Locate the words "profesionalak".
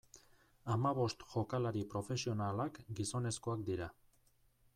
1.93-2.81